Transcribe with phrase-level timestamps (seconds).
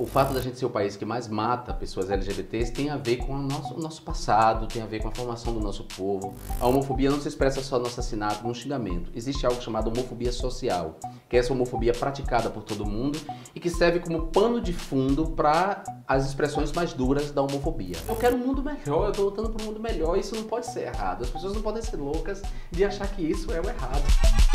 [0.00, 3.18] o fato da gente ser o país que mais mata pessoas LGBTs tem a ver
[3.18, 6.32] com o nosso, o nosso passado, tem a ver com a formação do nosso povo.
[6.58, 9.10] A homofobia não se expressa só no assassinato, no xingamento.
[9.14, 13.20] Existe algo chamado homofobia social, que é essa homofobia praticada por todo mundo
[13.54, 17.96] e que serve como pano de fundo para as expressões mais duras da homofobia.
[18.08, 20.64] Eu quero um mundo melhor, eu estou lutando por um mundo melhor, isso não pode
[20.66, 21.24] ser errado.
[21.24, 22.40] As pessoas não podem ser loucas
[22.70, 24.49] de achar que isso é o errado.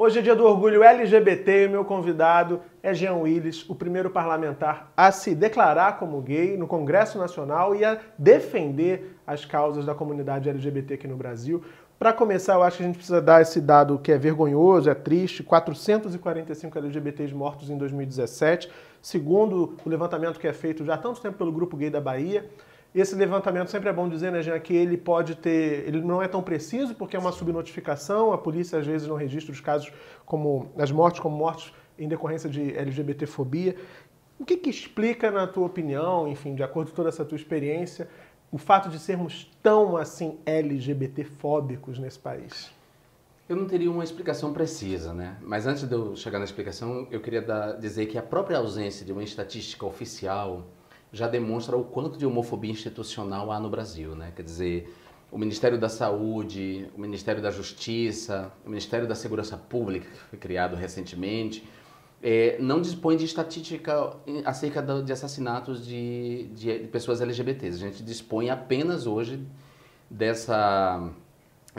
[0.00, 4.92] Hoje é dia do orgulho LGBT e meu convidado é Jean Willis, o primeiro parlamentar
[4.96, 10.48] a se declarar como gay no Congresso Nacional e a defender as causas da comunidade
[10.48, 11.64] LGBT aqui no Brasil.
[11.98, 14.94] Para começar, eu acho que a gente precisa dar esse dado que é vergonhoso, é
[14.94, 18.70] triste: 445 LGBTs mortos em 2017,
[19.02, 22.48] segundo o levantamento que é feito já há tanto tempo pelo Grupo Gay da Bahia.
[22.94, 25.86] Esse levantamento sempre é bom dizer, né, Jean, que ele pode ter.
[25.86, 29.52] Ele não é tão preciso, porque é uma subnotificação, a polícia às vezes não registra
[29.52, 29.92] os casos
[30.24, 30.70] como.
[30.76, 33.76] as mortes como mortes em decorrência de LGBTfobia.
[34.38, 38.08] O que, que explica, na tua opinião, enfim, de acordo com toda essa tua experiência,
[38.50, 42.70] o fato de sermos tão assim LGBTfóbicos nesse país?
[43.48, 45.36] Eu não teria uma explicação precisa, né?
[45.40, 49.04] Mas antes de eu chegar na explicação, eu queria dar, dizer que a própria ausência
[49.04, 50.66] de uma estatística oficial
[51.12, 54.32] já demonstra o quanto de homofobia institucional há no Brasil, né?
[54.34, 54.94] Quer dizer,
[55.30, 60.38] o Ministério da Saúde, o Ministério da Justiça, o Ministério da Segurança Pública, que foi
[60.38, 61.64] criado recentemente,
[62.22, 67.76] é, não dispõe de estatística acerca de assassinatos de, de, de pessoas LGBTs.
[67.76, 69.40] A gente dispõe apenas hoje
[70.10, 71.10] dessa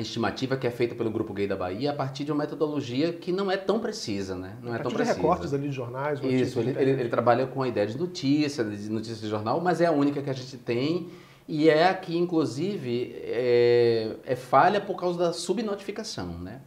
[0.02, 3.31] estimativa que é feita pelo Grupo Gay da Bahia a partir de uma metodologia que
[3.31, 4.55] não é tão precisa, né?
[4.61, 5.14] Não é tão precisa.
[5.14, 6.19] de recortes ali de jornais.
[6.23, 9.81] Isso, ele, ele, ele, trabalha com a ideia de notícia, de notícia de jornal, mas
[9.81, 11.09] é a única que a gente tem
[11.47, 16.61] e é a que, inclusive, é, é falha por causa da subnotificação, né?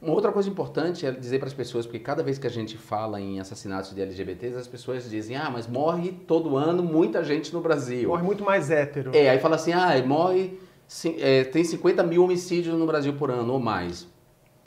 [0.00, 2.78] Uma outra coisa importante é dizer para as pessoas, porque cada vez que a gente
[2.78, 7.52] fala em assassinatos de LGBTs, as pessoas dizem, ah, mas morre todo ano muita gente
[7.52, 8.08] no Brasil.
[8.08, 9.10] Morre muito mais hétero.
[9.12, 10.56] É, aí fala assim, ah, morre
[11.18, 14.06] é, tem 50 mil homicídios no Brasil por ano ou mais.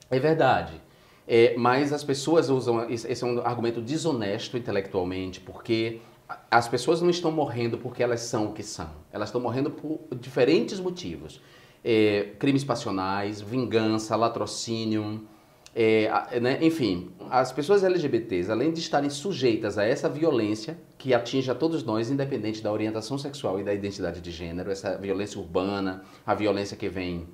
[0.09, 0.79] É verdade.
[1.27, 2.89] É, mas as pessoas usam.
[2.89, 6.01] Esse é um argumento desonesto intelectualmente, porque
[6.49, 8.89] as pessoas não estão morrendo porque elas são o que são.
[9.11, 11.41] Elas estão morrendo por diferentes motivos:
[11.83, 15.27] é, crimes passionais, vingança, latrocínio.
[15.73, 21.49] É, né, enfim, as pessoas LGBTs, além de estarem sujeitas a essa violência que atinge
[21.49, 26.03] a todos nós, independente da orientação sexual e da identidade de gênero, essa violência urbana,
[26.25, 27.25] a violência que vem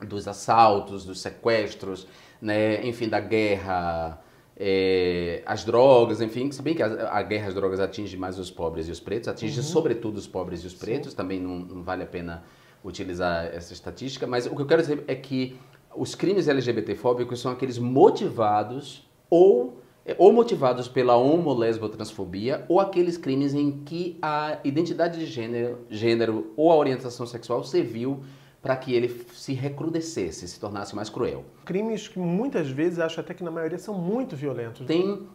[0.00, 2.06] dos assaltos, dos sequestros,
[2.40, 4.18] né, enfim, da guerra,
[4.56, 8.50] é, as drogas, enfim, se bem que a, a, guerra às drogas atinge mais os
[8.50, 9.64] pobres e os pretos, atinge uhum.
[9.64, 11.16] sobretudo os pobres e os pretos, Sim.
[11.16, 12.44] também não, não vale a pena
[12.82, 15.58] utilizar essa estatística, mas o que eu quero dizer é que
[15.96, 19.80] os crimes LGBTfóbicos são aqueles motivados ou
[20.18, 25.78] ou motivados pela homo, lesbo, transfobia, ou aqueles crimes em que a identidade de gênero,
[25.88, 28.22] gênero ou a orientação sexual serviu
[28.60, 31.44] para que ele se recrudescesse, se tornasse mais cruel.
[31.64, 34.86] Crimes que muitas vezes, acho até que na maioria, são muito violentos.
[34.86, 35.26] Tem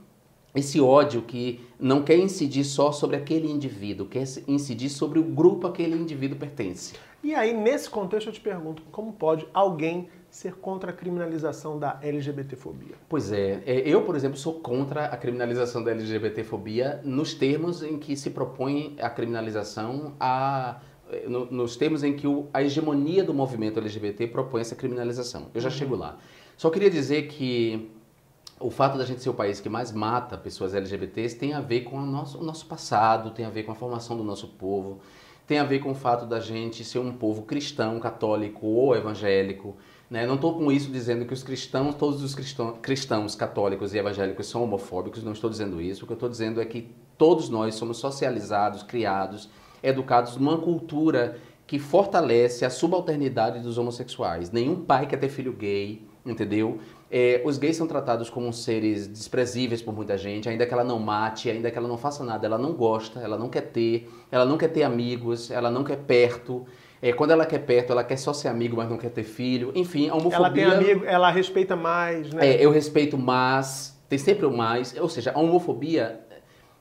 [0.53, 5.67] esse ódio que não quer incidir só sobre aquele indivíduo, quer incidir sobre o grupo
[5.67, 6.95] a que aquele indivíduo pertence.
[7.23, 11.99] E aí, nesse contexto, eu te pergunto, como pode alguém ser contra a criminalização da
[12.01, 12.95] LGBTfobia?
[13.07, 17.97] Pois é, é, eu, por exemplo, sou contra a criminalização da LGBTfobia nos termos em
[17.97, 20.79] que se propõe a criminalização a
[21.27, 25.47] nos termos em que a hegemonia do movimento LGBT propõe essa criminalização.
[25.55, 25.75] Eu já uhum.
[25.75, 26.19] chego lá.
[26.55, 27.89] Só queria dizer que
[28.59, 31.81] o fato da gente ser o país que mais mata pessoas LGBTs tem a ver
[31.81, 34.99] com o nosso, o nosso passado, tem a ver com a formação do nosso povo,
[35.47, 39.75] tem a ver com o fato da gente ser um povo cristão, católico ou evangélico,
[40.09, 40.25] né?
[40.25, 44.47] Não estou com isso dizendo que os cristãos, todos os cristãos, cristãos católicos e evangélicos
[44.47, 46.03] são homofóbicos, não estou dizendo isso.
[46.03, 49.49] O que eu estou dizendo é que todos nós somos socializados, criados,
[49.83, 51.37] educados numa cultura
[51.67, 54.51] que fortalece a subalternidade dos homossexuais.
[54.51, 56.79] Nenhum pai quer ter filho gay, entendeu?
[57.11, 60.99] É, os gays são tratados como seres desprezíveis por muita gente, ainda que ela não
[60.99, 64.45] mate, ainda que ela não faça nada, ela não gosta, ela não quer ter, ela
[64.45, 66.65] não quer ter amigos, ela não quer perto.
[67.01, 69.71] É, quando ela quer perto, ela quer só ser amigo, mas não quer ter filho.
[69.73, 70.35] Enfim, a homofobia...
[70.37, 72.47] Ela tem amigo, ela respeita mais, né?
[72.47, 74.95] É, eu respeito mais, tem sempre o mais.
[74.99, 76.19] Ou seja, a homofobia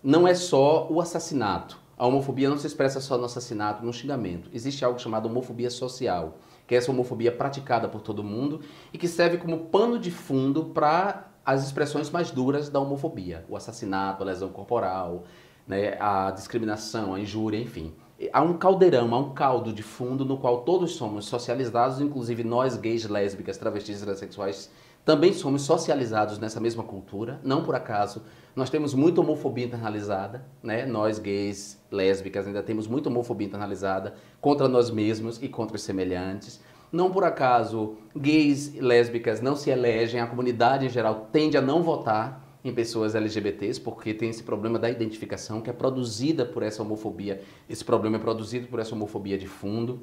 [0.02, 1.78] não é só o assassinato.
[1.96, 4.50] A homofobia não se expressa só no assassinato, no xingamento.
[4.52, 6.38] Existe algo chamado homofobia social,
[6.68, 8.60] que é essa homofobia praticada por todo mundo
[8.92, 13.44] e que serve como pano de fundo para as expressões mais duras da homofobia.
[13.48, 15.24] O assassinato, a lesão corporal,
[15.66, 17.92] né, a discriminação, a injúria, enfim
[18.32, 22.76] há um caldeirão, há um caldo de fundo no qual todos somos socializados, inclusive nós
[22.76, 24.70] gays, lésbicas, travestis transexuais
[25.08, 28.24] também somos socializados nessa mesma cultura, não por acaso.
[28.54, 30.84] Nós temos muita homofobia internalizada, né?
[30.84, 36.60] Nós gays, lésbicas ainda temos muita homofobia internalizada contra nós mesmos e contra os semelhantes.
[36.92, 41.62] Não por acaso gays e lésbicas não se elegem, a comunidade em geral tende a
[41.62, 46.62] não votar em pessoas LGBTs, porque tem esse problema da identificação que é produzida por
[46.62, 47.40] essa homofobia.
[47.66, 50.02] Esse problema é produzido por essa homofobia de fundo.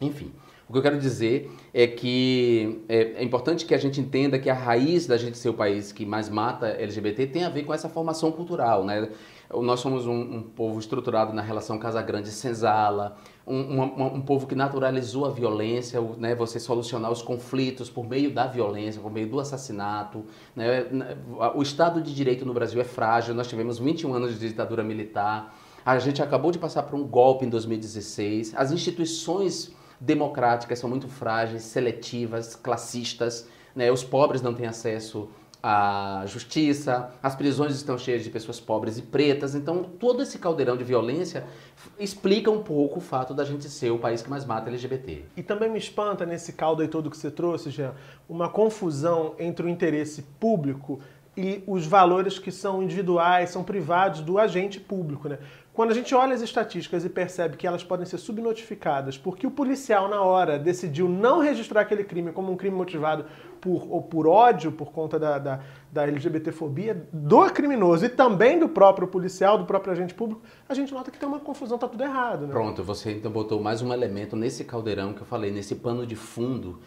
[0.00, 0.32] Enfim,
[0.72, 4.48] o que eu quero dizer é que é, é, importante que a gente entenda que
[4.48, 7.74] a raiz da gente ser o país que mais mata LGBT tem a ver com
[7.74, 9.10] essa formação cultural, né?
[9.52, 14.46] Nós somos um, um povo estruturado na relação Casa Grande Senzala, um, um, um, povo
[14.46, 16.34] que naturalizou a violência, né?
[16.36, 20.24] Você solucionar os conflitos por meio da violência, por meio do assassinato,
[20.56, 20.86] né?
[21.54, 25.54] O Estado de Direito no Brasil é frágil, nós tivemos 21 anos de ditadura militar,
[25.84, 31.08] a gente acabou de passar por um golpe em 2016, as instituições democráticas são muito
[31.08, 33.48] frágeis, seletivas, classistas.
[33.74, 33.90] Né?
[33.90, 35.28] Os pobres não têm acesso
[35.62, 39.54] à justiça, as prisões estão cheias de pessoas pobres e pretas.
[39.54, 41.44] Então, todo esse caldeirão de violência
[42.00, 45.24] explica um pouco o fato da gente ser o país que mais mata LGBT.
[45.36, 47.94] E também me espanta nesse caldo aí todo que você trouxe, Jean,
[48.28, 51.00] uma confusão entre o interesse público
[51.36, 55.38] e os valores que são individuais, são privados do agente público, né?
[55.72, 59.50] Quando a gente olha as estatísticas e percebe que elas podem ser subnotificadas porque o
[59.50, 63.24] policial, na hora, decidiu não registrar aquele crime como um crime motivado
[63.58, 65.60] por, ou por ódio por conta da, da,
[65.90, 70.92] da LGBTfobia do criminoso e também do próprio policial, do próprio agente público, a gente
[70.92, 72.46] nota que tem uma confusão, tá tudo errado.
[72.46, 72.52] Né?
[72.52, 76.16] Pronto, você então botou mais um elemento nesse caldeirão que eu falei, nesse pano de
[76.16, 76.80] fundo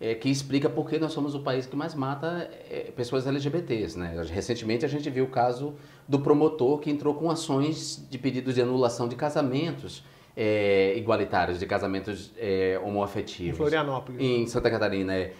[0.00, 3.98] é, que explica por que nós somos o país que mais mata é, pessoas LGBTs.
[3.98, 4.20] Né?
[4.32, 5.74] Recentemente a gente viu o caso
[6.08, 10.02] do promotor que entrou com ações de pedido de anulação de casamentos
[10.34, 13.54] é, igualitários, de casamentos é, homoafetivos.
[13.54, 14.20] Em Florianópolis.
[14.22, 15.14] Em Santa Catarina.
[15.14, 15.34] É.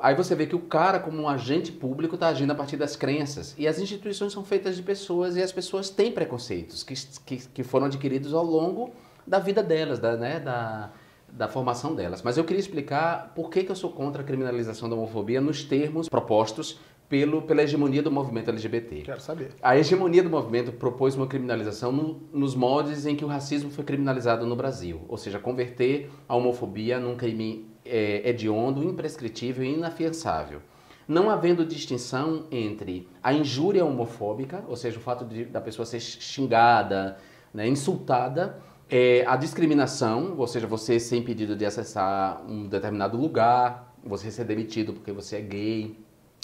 [0.00, 2.96] Aí você vê que o cara, como um agente público, está agindo a partir das
[2.96, 3.54] crenças.
[3.58, 6.94] E as instituições são feitas de pessoas e as pessoas têm preconceitos que,
[7.26, 8.90] que, que foram adquiridos ao longo
[9.26, 10.90] da vida delas, da, né, da,
[11.32, 12.22] da formação delas.
[12.22, 15.62] Mas eu queria explicar por que, que eu sou contra a criminalização da homofobia nos
[15.64, 19.02] termos propostos pelo, pela hegemonia do movimento LGBT.
[19.02, 19.52] Quero saber.
[19.62, 23.84] A hegemonia do movimento propôs uma criminalização no, nos moldes em que o racismo foi
[23.84, 30.60] criminalizado no Brasil, ou seja, converter a homofobia num crime é, hediondo, imprescritível e inafiançável.
[31.06, 36.00] Não havendo distinção entre a injúria homofóbica, ou seja, o fato de, da pessoa ser
[36.00, 37.16] xingada,
[37.54, 38.58] né, insultada,
[38.90, 44.44] é, a discriminação, ou seja, você ser impedido de acessar um determinado lugar, você ser
[44.44, 45.98] demitido porque você é gay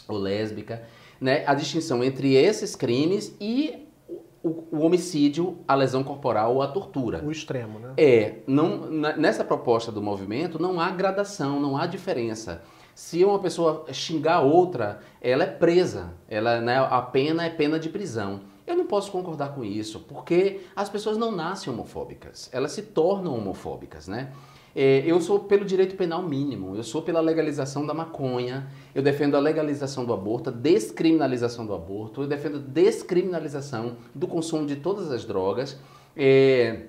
[0.06, 0.82] ou lésbica,
[1.20, 1.44] né?
[1.46, 3.88] A distinção entre esses crimes e
[4.42, 7.24] o, o, homicídio, a lesão corporal ou a tortura.
[7.24, 7.94] O extremo, né?
[7.96, 12.62] É, não, nessa proposta do movimento não há gradação, não há diferença.
[12.94, 17.88] Se uma pessoa xingar outra, ela é presa, ela, né, a pena é pena de
[17.88, 18.42] prisão.
[18.66, 23.36] Eu não posso concordar com isso, porque as pessoas não nascem homofóbicas, elas se tornam
[23.36, 24.32] homofóbicas, né?
[24.76, 29.36] É, eu sou pelo direito penal mínimo, eu sou pela legalização da maconha, eu defendo
[29.36, 34.76] a legalização do aborto, a descriminalização do aborto, eu defendo a descriminalização do consumo de
[34.76, 35.78] todas as drogas.
[36.16, 36.86] É,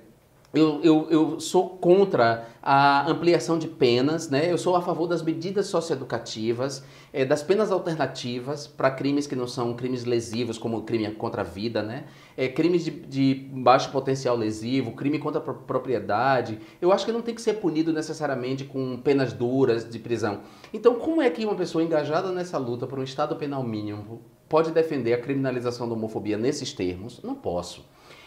[0.54, 4.50] eu, eu, eu, sou contra a ampliação de penas, né?
[4.50, 6.82] eu sou a favor das medidas socioeducativas,
[7.12, 11.44] é, das penas alternativas para crimes que não são crimes lesivos, como crime contra a
[11.44, 12.04] vida, né?
[12.36, 16.58] É, crimes de, de, baixo potencial lesivo, crime contra a propriedade.
[16.80, 20.40] Eu acho que não tem que ser punido necessariamente com penas duras de prisão.
[20.72, 24.70] Então, como é que uma pessoa engajada nessa luta por um Estado penal mínimo pode
[24.70, 27.22] defender a criminalização da homofobia nesses termos?
[27.22, 27.84] Não posso.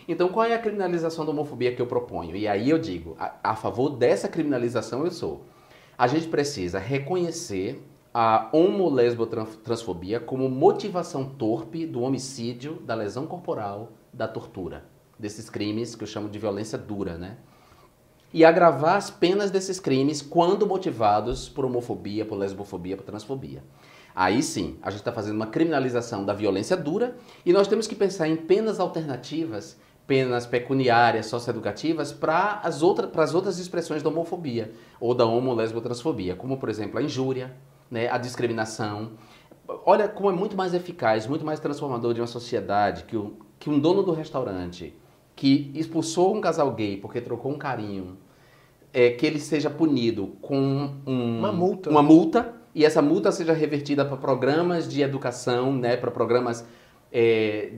[0.10, 2.36] Então, qual é a criminalização da homofobia que eu proponho?
[2.36, 5.46] E aí eu digo, a, a favor dessa criminalização eu sou.
[5.96, 7.80] A gente precisa reconhecer
[8.12, 14.84] a homo-lesbo-transfobia como motivação torpe do homicídio, da lesão corporal, da tortura,
[15.20, 17.38] desses crimes que eu chamo de violência dura, né?
[18.34, 23.64] E agravar as penas desses crimes quando motivados por homofobia, por lesbofobia, por transfobia.
[24.16, 27.94] Aí sim, a gente está fazendo uma criminalização da violência dura e nós temos que
[27.94, 29.78] pensar em penas alternativas
[30.10, 36.58] penas pecuniárias, socioeducativas para as, outra, as outras expressões da homofobia ou da homo-lesbo-transfobia, como,
[36.58, 37.56] por exemplo, a injúria,
[37.92, 39.12] né, a discriminação.
[39.86, 43.70] Olha como é muito mais eficaz, muito mais transformador de uma sociedade que, o, que
[43.70, 44.96] um dono do restaurante
[45.36, 48.18] que expulsou um casal gay porque trocou um carinho,
[48.92, 51.88] é, que ele seja punido com um, uma multa.
[51.88, 56.66] Uma multa e essa multa seja revertida para programas de educação, né, para programas
[57.12, 57.74] é,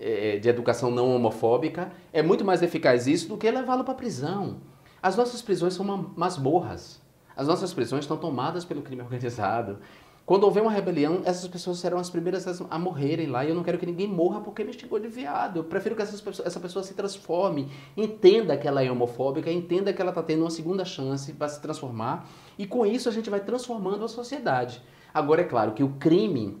[0.00, 3.96] é, de educação não homofóbica, é muito mais eficaz isso do que levá-lo para a
[3.96, 4.58] prisão.
[5.02, 5.84] As nossas prisões são
[6.16, 7.00] masmorras.
[7.36, 9.78] As nossas prisões estão tomadas pelo crime organizado.
[10.24, 13.44] Quando houver uma rebelião, essas pessoas serão as primeiras a morrerem lá.
[13.44, 15.58] E eu não quero que ninguém morra porque me xingou de viado.
[15.58, 20.12] Eu prefiro que essa pessoa se transforme, entenda que ela é homofóbica, entenda que ela
[20.12, 22.28] está tendo uma segunda chance para se transformar.
[22.56, 24.80] E com isso a gente vai transformando a sociedade.
[25.12, 26.56] Agora, é claro que o crime,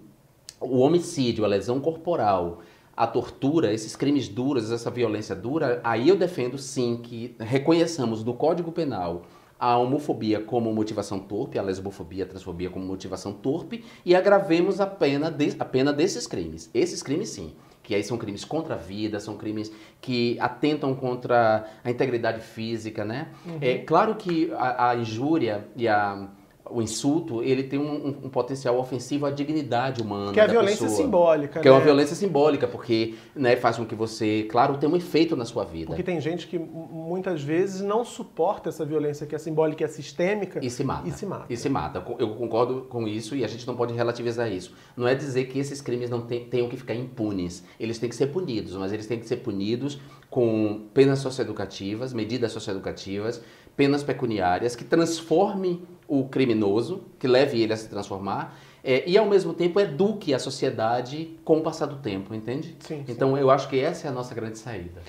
[0.62, 2.60] o homicídio, a lesão corporal,
[2.96, 8.34] a tortura, esses crimes duros, essa violência dura, aí eu defendo sim que reconheçamos do
[8.34, 9.22] Código Penal
[9.58, 14.86] a homofobia como motivação torpe, a lesbofobia, a transfobia como motivação torpe e agravemos a
[14.88, 16.68] pena, de, a pena desses crimes.
[16.74, 21.64] Esses crimes sim, que aí são crimes contra a vida, são crimes que atentam contra
[21.84, 23.28] a integridade física, né?
[23.46, 23.58] Uhum.
[23.60, 26.28] É claro que a, a injúria e a
[26.70, 30.32] o insulto, ele tem um, um, potencial ofensivo à dignidade humana.
[30.32, 31.60] Que é a violência pessoa, simbólica.
[31.60, 31.70] Que né?
[31.70, 31.84] é uma né?
[31.84, 35.86] violência simbólica, porque né, faz com que você, claro, tenha um efeito na sua vida.
[35.86, 39.88] Porque tem gente que muitas vezes não suporta essa violência que é simbólica e é
[39.88, 40.64] sistêmica.
[40.64, 41.08] E se mata.
[41.08, 41.46] E se mata.
[41.50, 42.04] E se mata.
[42.18, 44.72] Eu concordo com isso e a gente não pode relativizar isso.
[44.96, 47.64] Não é dizer que esses crimes não tenham que ficar impunes.
[47.78, 49.98] Eles têm que ser punidos, mas eles têm que ser punidos
[50.32, 53.42] com penas socioeducativas, medidas socioeducativas,
[53.76, 59.26] penas pecuniárias que transformem o criminoso, que leve ele a se transformar, é, e ao
[59.26, 62.74] mesmo tempo eduque a sociedade com o passar do tempo, entende?
[62.80, 63.42] Sim, então sim.
[63.42, 65.02] eu acho que essa é a nossa grande saída.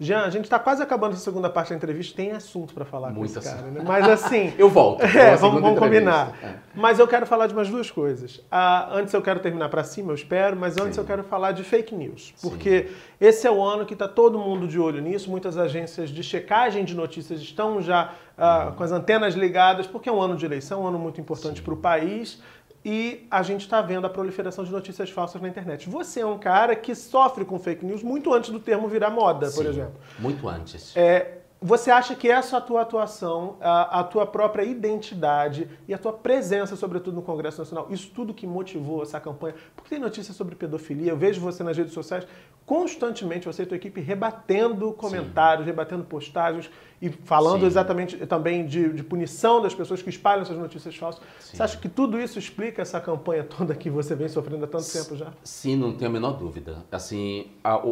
[0.00, 3.08] Jean, a gente está quase acabando a segunda parte da entrevista, tem assunto para falar
[3.08, 3.56] Muito com esse assunto.
[3.56, 3.80] cara, né?
[3.84, 4.54] Mas assim...
[4.58, 5.02] eu volto.
[5.02, 6.38] É, vamos, vamos combinar.
[6.42, 6.54] É.
[6.74, 8.40] Mas eu quero falar de umas duas coisas.
[8.50, 11.00] Ah, antes eu quero terminar para cima, eu espero, mas antes Sim.
[11.00, 12.32] eu quero falar de fake news.
[12.40, 12.94] Porque Sim.
[13.20, 16.84] esse é o ano que está todo mundo de olho nisso, muitas agências de checagem
[16.84, 18.76] de notícias estão já ah, uhum.
[18.76, 21.74] com as antenas ligadas, porque é um ano de eleição, um ano muito importante para
[21.74, 22.40] o país
[22.84, 25.88] e a gente está vendo a proliferação de notícias falsas na internet.
[25.88, 29.48] Você é um cara que sofre com fake news muito antes do termo virar moda,
[29.48, 29.94] Sim, por exemplo.
[30.18, 30.96] Muito antes.
[30.96, 36.12] É, você acha que essa tua atuação, a, a, tua própria identidade e a tua
[36.12, 39.56] presença, sobretudo no Congresso Nacional, isso tudo que motivou essa campanha?
[39.74, 42.26] Porque tem notícias sobre pedofilia, eu vejo você nas redes sociais
[42.64, 45.70] constantemente, você e a tua equipe, rebatendo comentários, Sim.
[45.70, 47.66] rebatendo postagens e falando Sim.
[47.66, 51.22] exatamente também de, de, punição das pessoas que espalham essas notícias falsas.
[51.38, 51.56] Sim.
[51.56, 54.90] Você acha que tudo isso explica essa campanha toda que você vem sofrendo há tanto
[54.90, 55.32] tempo já?
[55.44, 56.84] Sim, não tenho a menor dúvida.
[56.90, 57.46] Assim,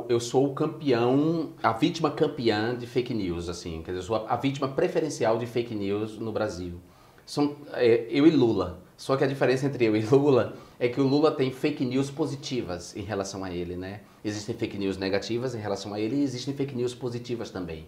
[0.09, 4.27] eu sou o campeão, a vítima campeã de fake news, assim, quer dizer, eu sou
[4.29, 6.81] a vítima preferencial de fake news no Brasil.
[7.25, 8.81] São é, eu e Lula.
[8.97, 12.11] Só que a diferença entre eu e Lula é que o Lula tem fake news
[12.11, 14.01] positivas em relação a ele, né?
[14.25, 17.87] Existem fake news negativas em relação a ele e existem fake news positivas também.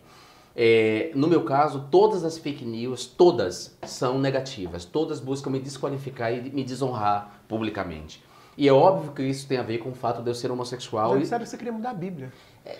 [0.54, 6.32] É, no meu caso, todas as fake news, todas são negativas, todas buscam me desqualificar
[6.32, 8.22] e me desonrar publicamente.
[8.56, 11.12] E é óbvio que isso tem a ver com o fato de eu ser homossexual.
[11.14, 12.32] Já disseram que você queria mudar a Bíblia.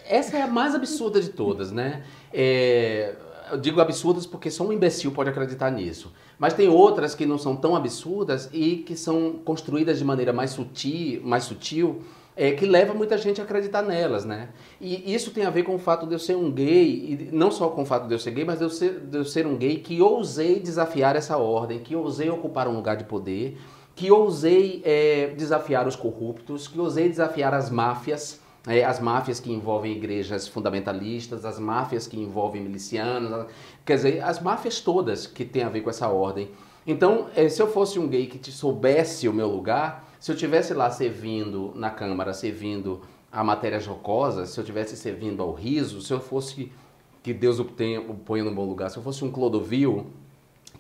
[0.05, 2.03] Essa é a mais absurda de todas, né?
[2.33, 3.15] É,
[3.51, 6.13] eu digo absurdas porque só um imbecil pode acreditar nisso.
[6.37, 10.51] Mas tem outras que não são tão absurdas e que são construídas de maneira mais
[10.51, 12.03] sutil, mais sutil
[12.38, 14.50] é, que leva muita gente a acreditar nelas, né?
[14.80, 17.50] E isso tem a ver com o fato de eu ser um gay, e não
[17.50, 19.45] só com o fato de eu ser gay, mas de eu ser, de eu ser
[19.45, 23.59] um gay que ousei desafiar essa ordem, que ousei ocupar um lugar de poder,
[23.97, 29.50] que ousei é, desafiar os corruptos, que ousei desafiar as máfias, é, as máfias que
[29.50, 33.47] envolvem igrejas fundamentalistas, as máfias que envolvem milicianos,
[33.85, 36.49] quer dizer, as máfias todas que têm a ver com essa ordem.
[36.87, 40.75] Então, é, se eu fosse um gay que soubesse o meu lugar, se eu tivesse
[40.75, 46.13] lá servindo na Câmara, servindo a matéria jocosa, se eu tivesse servindo ao riso, se
[46.13, 46.73] eu fosse,
[47.23, 50.07] que Deus o, tenha, o ponha no bom lugar, se eu fosse um Clodovil,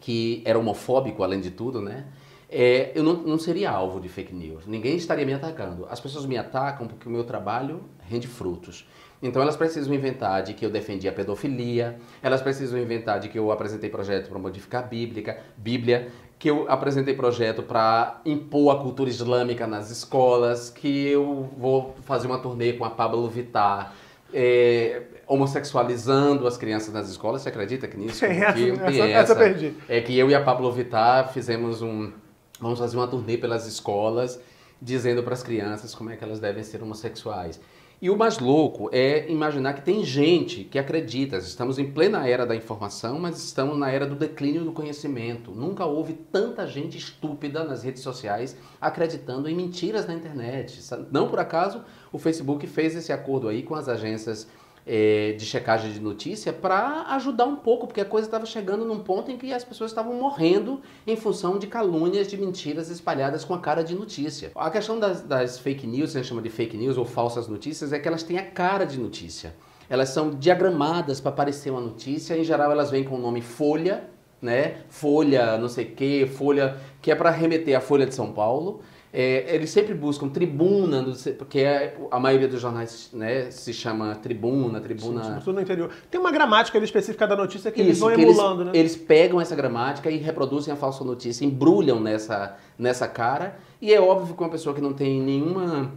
[0.00, 2.06] que era homofóbico além de tudo, né?
[2.50, 4.66] É, eu não, não, seria alvo de fake news.
[4.66, 5.86] Ninguém estaria me atacando.
[5.90, 8.88] As pessoas me atacam porque o meu trabalho rende frutos.
[9.22, 13.38] Então elas precisam inventar de que eu defendi a pedofilia, elas precisam inventar de que
[13.38, 18.78] eu apresentei projeto para modificar a Bíblia, Bíblia, que eu apresentei projeto para impor a
[18.80, 23.92] cultura islâmica nas escolas, que eu vou fazer uma turnê com a Pablo Vittar,
[24.32, 27.42] é, homossexualizando as crianças nas escolas.
[27.42, 28.20] Você acredita que nisso?
[28.24, 29.74] Tem essa, essa, essa perdi.
[29.88, 32.12] É que eu e a Pablo Vittar fizemos um...
[32.60, 34.40] Vamos fazer uma turnê pelas escolas,
[34.80, 37.60] dizendo para as crianças como é que elas devem ser homossexuais.
[38.00, 41.36] E o mais louco é imaginar que tem gente que acredita.
[41.36, 45.50] Estamos em plena era da informação, mas estamos na era do declínio do conhecimento.
[45.50, 50.80] Nunca houve tanta gente estúpida nas redes sociais acreditando em mentiras na internet.
[51.10, 54.46] Não por acaso o Facebook fez esse acordo aí com as agências
[54.88, 59.00] é, de checagem de notícia para ajudar um pouco, porque a coisa estava chegando num
[59.00, 63.52] ponto em que as pessoas estavam morrendo em função de calúnias, de mentiras espalhadas com
[63.52, 64.50] a cara de notícia.
[64.54, 67.92] A questão das, das fake news, a gente chama de fake news ou falsas notícias,
[67.92, 69.54] é que elas têm a cara de notícia.
[69.90, 74.08] Elas são diagramadas para parecer uma notícia, em geral elas vêm com o nome folha,
[74.40, 74.78] né?
[74.88, 78.80] Folha, não sei o quê, Folha, que é para remeter à Folha de São Paulo.
[79.20, 81.04] É, eles sempre buscam tribuna,
[81.36, 85.18] porque é, a maioria dos jornais né, se chama tribuna, tribuna.
[85.18, 85.90] Sim, sobretudo no interior.
[86.08, 88.78] Tem uma gramática específica da notícia que Isso, eles vão emulando, eles, né?
[88.78, 93.58] Eles pegam essa gramática e reproduzem a falsa notícia, embrulham nessa, nessa cara.
[93.82, 95.90] E é óbvio que uma pessoa que não tem nenhuma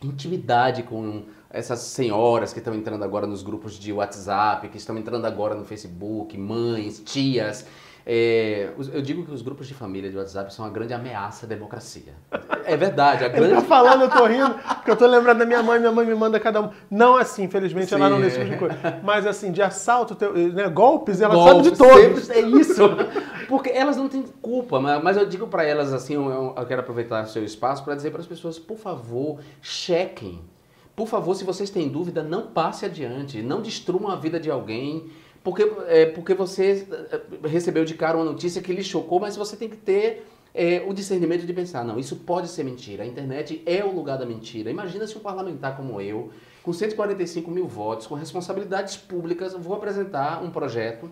[0.00, 5.24] intimidade com essas senhoras que estão entrando agora nos grupos de WhatsApp, que estão entrando
[5.24, 7.66] agora no Facebook, mães, tias
[8.10, 11.48] é, eu digo que os grupos de família de WhatsApp são uma grande ameaça à
[11.48, 12.14] democracia.
[12.64, 13.22] É verdade.
[13.22, 13.52] A grande...
[13.52, 16.06] Ele tá falando, eu tô rindo, porque eu tô lembrando da minha mãe, minha mãe
[16.06, 16.70] me manda cada um.
[16.90, 17.96] Não assim, infelizmente, Sim.
[17.96, 19.00] ela não nesse tipo de coisa.
[19.04, 20.16] Mas assim, de assalto,
[20.54, 22.24] né, golpes, ela golpes, sabe de todos.
[22.24, 22.82] Sempre, é isso.
[23.46, 27.24] Porque elas não têm culpa, mas eu digo para elas assim, eu, eu quero aproveitar
[27.24, 30.40] o seu espaço para dizer para as pessoas, por favor, chequem.
[30.96, 35.10] Por favor, se vocês têm dúvida, não passe adiante, não destruam a vida de alguém
[35.48, 39.56] porque, é, porque você é, recebeu de cara uma notícia que lhe chocou, mas você
[39.56, 43.62] tem que ter é, o discernimento de pensar, não, isso pode ser mentira, a internet
[43.64, 44.70] é o lugar da mentira.
[44.70, 46.30] Imagina se um parlamentar como eu,
[46.62, 51.10] com 145 mil votos, com responsabilidades públicas, vou apresentar um projeto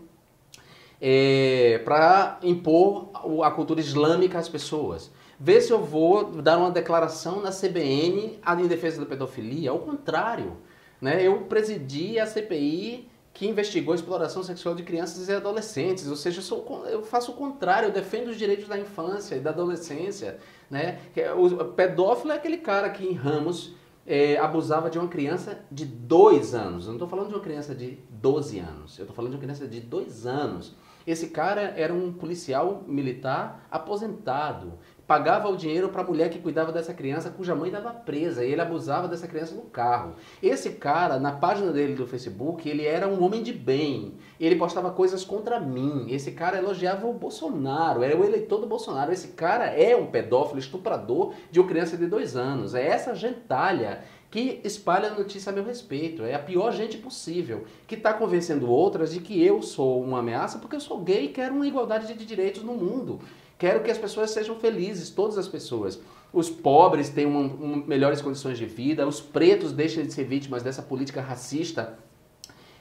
[1.00, 3.08] é, para impor
[3.42, 5.10] a cultura islâmica às pessoas.
[5.40, 9.70] Ver se eu vou dar uma declaração na CBN em defesa da pedofilia.
[9.70, 10.58] Ao contrário,
[11.00, 11.26] né?
[11.26, 16.08] eu presidi a CPI que investigou a exploração sexual de crianças e adolescentes.
[16.08, 19.40] Ou seja, eu, sou, eu faço o contrário, eu defendo os direitos da infância e
[19.40, 20.38] da adolescência.
[20.70, 20.98] Né?
[21.14, 23.74] É, o pedófilo é aquele cara que em Ramos
[24.06, 26.84] é, abusava de uma criança de dois anos.
[26.84, 29.42] Eu não estou falando de uma criança de 12 anos, eu estou falando de uma
[29.42, 30.74] criança de dois anos.
[31.06, 36.72] Esse cara era um policial militar aposentado pagava o dinheiro para a mulher que cuidava
[36.72, 40.14] dessa criança, cuja mãe estava presa, e ele abusava dessa criança no carro.
[40.42, 44.14] Esse cara, na página dele do Facebook, ele era um homem de bem.
[44.40, 46.06] Ele postava coisas contra mim.
[46.10, 49.12] Esse cara elogiava o Bolsonaro, era o eleitor do Bolsonaro.
[49.12, 52.74] Esse cara é um pedófilo, estuprador de uma criança de dois anos.
[52.74, 56.24] É essa gentalha que espalha notícia a meu respeito.
[56.24, 60.58] É a pior gente possível, que está convencendo outras de que eu sou uma ameaça
[60.58, 63.20] porque eu sou gay e quero uma igualdade de direitos no mundo.
[63.58, 66.00] Quero que as pessoas sejam felizes, todas as pessoas.
[66.32, 70.62] Os pobres tenham uma, uma, melhores condições de vida, os pretos deixem de ser vítimas
[70.62, 71.98] dessa política racista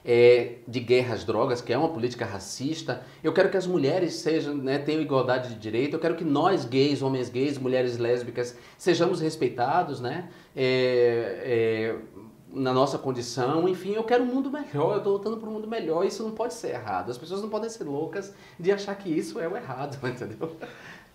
[0.05, 3.03] é, de guerra às drogas, que é uma política racista.
[3.23, 5.95] Eu quero que as mulheres sejam, né, tenham igualdade de direito.
[5.95, 10.29] Eu quero que nós, gays, homens gays, mulheres lésbicas, sejamos respeitados, né?
[10.55, 11.95] É, é,
[12.53, 15.67] na nossa condição, enfim, eu quero um mundo melhor, eu estou lutando por um mundo
[15.67, 17.11] melhor, isso não pode ser errado.
[17.11, 20.55] As pessoas não podem ser loucas de achar que isso é o errado, entendeu?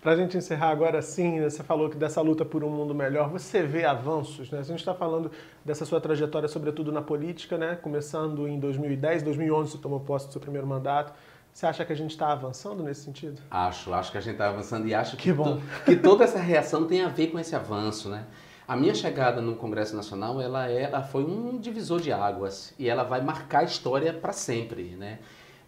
[0.00, 3.28] Para a gente encerrar agora sim, você falou que dessa luta por um mundo melhor,
[3.28, 4.58] você vê avanços, né?
[4.58, 5.30] A gente está falando
[5.62, 7.76] dessa sua trajetória, sobretudo na política, né?
[7.76, 11.12] Começando em 2010, 2011 você tomou posse do seu primeiro mandato.
[11.52, 13.42] Você acha que a gente está avançando nesse sentido?
[13.50, 16.38] Acho, acho que a gente está avançando e acho que, que, to, que toda essa
[16.38, 18.24] reação tem a ver com esse avanço, né?
[18.70, 22.88] A minha chegada no Congresso Nacional, ela, é, ela foi um divisor de águas e
[22.88, 25.18] ela vai marcar a história para sempre, né?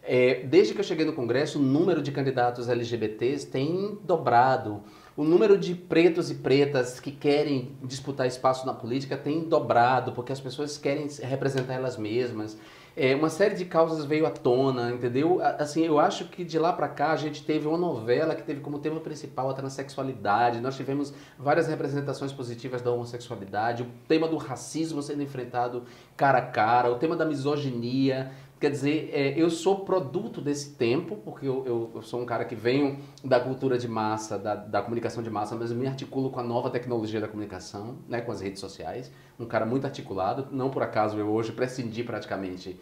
[0.05, 4.85] É, desde que eu cheguei no Congresso, o número de candidatos LGBTs tem dobrado.
[5.17, 10.31] O número de pretos e pretas que querem disputar espaço na política tem dobrado, porque
[10.31, 12.57] as pessoas querem representar elas mesmas.
[12.95, 15.41] É, uma série de causas veio à tona, entendeu?
[15.59, 18.61] Assim, eu acho que de lá para cá a gente teve uma novela que teve
[18.61, 20.61] como tema principal a transexualidade.
[20.61, 25.85] Nós tivemos várias representações positivas da homossexualidade, o tema do racismo sendo enfrentado
[26.17, 28.31] cara a cara, o tema da misoginia.
[28.63, 32.45] Quer dizer, é, eu sou produto desse tempo, porque eu, eu, eu, sou um cara
[32.45, 36.31] que venho da cultura de massa, da, da comunicação de massa, mas eu me articulo
[36.31, 39.11] com a nova tecnologia da comunicação, né, com as redes sociais.
[39.37, 40.47] Um cara muito articulado.
[40.53, 42.79] Não por acaso eu hoje prescindi praticamente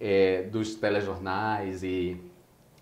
[0.00, 2.18] é, dos telejornais e,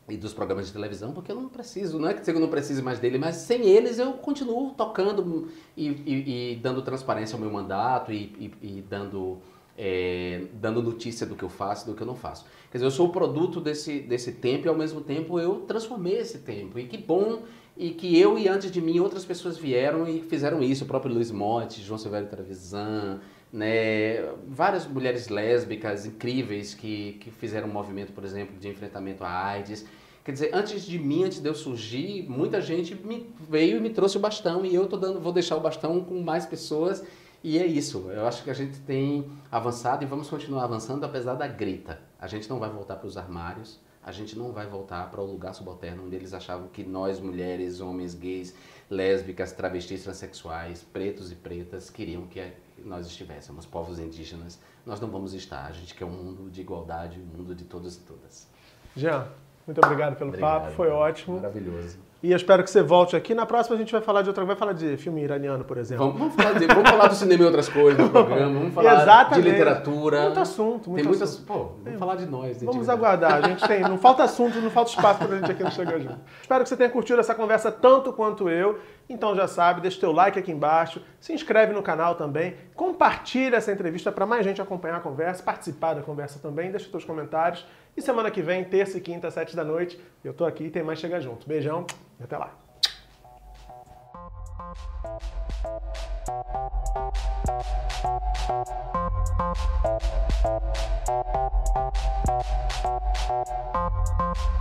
[0.09, 2.81] e dos programas de televisão, porque eu não preciso, não é que eu não precise
[2.81, 7.51] mais dele, mas sem eles eu continuo tocando e, e, e dando transparência ao meu
[7.51, 9.39] mandato e, e dando
[9.77, 12.45] é, dando notícia do que eu faço e do que eu não faço.
[12.71, 16.19] Quer dizer, eu sou o produto desse, desse tempo e ao mesmo tempo eu transformei
[16.19, 16.79] esse tempo.
[16.79, 17.43] E que bom
[17.77, 20.85] e que eu e antes de mim outras pessoas vieram e fizeram isso.
[20.85, 23.21] O próprio Luiz Motti, João Silvério Travisan,
[23.53, 29.47] né, várias mulheres lésbicas incríveis que, que fizeram um movimento, por exemplo, de enfrentamento à
[29.47, 29.87] AIDS.
[30.25, 33.91] Quer dizer, antes de mim, antes de eu surgir, muita gente me veio e me
[33.91, 37.05] trouxe o bastão e eu tô dando, vou deixar o bastão com mais pessoas
[37.49, 38.11] e é isso.
[38.11, 42.01] Eu acho que a gente tem avançado e vamos continuar avançando apesar da grita.
[42.19, 45.25] A gente não vai voltar para os armários, a gente não vai voltar para o
[45.25, 48.53] lugar subalterno onde eles achavam que nós, mulheres, homens, gays,
[48.91, 52.53] lésbicas, travestis, transexuais, pretos e pretas, queriam que
[52.85, 54.59] nós estivéssemos, povos indígenas.
[54.85, 55.67] Nós não vamos estar.
[55.67, 58.49] A gente quer um mundo de igualdade, um mundo de todos e todas.
[58.97, 59.29] Jean,
[59.65, 61.37] Muito obrigado pelo Obrigado, papo, foi ótimo.
[61.37, 62.06] Maravilhoso.
[62.23, 63.35] E eu espero que você volte aqui.
[63.35, 66.07] Na próxima a gente vai falar de outra, vai falar de filme iraniano, por exemplo.
[66.07, 69.03] Vamos, vamos falar, de- vamos falar do cinema e outras coisas no programa, vamos falar
[69.03, 69.43] Exatamente.
[69.45, 70.23] de literatura.
[70.23, 71.31] Muito assunto, muito Tem muitas.
[71.35, 71.47] assunto.
[71.47, 72.59] Pô, vamos falar de nós.
[72.59, 75.63] de Vamos aguardar, a gente tem, não falta assunto, não falta espaço pra gente aqui
[75.63, 76.19] no Chega Junto.
[76.41, 78.79] Espero que você tenha curtido essa conversa tanto quanto eu.
[79.09, 83.55] Então já sabe, deixa o teu like aqui embaixo, se inscreve no canal também, compartilha
[83.57, 87.05] essa entrevista para mais gente acompanhar a conversa, participar da conversa também, deixa os teus
[87.05, 87.65] comentários.
[87.97, 90.83] E semana que vem, terça e quinta, sete da noite, eu tô aqui e tem
[90.83, 91.47] mais Chega Junto.
[91.47, 91.87] Beijão
[92.19, 92.51] e até lá.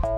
[0.01, 0.14] Thank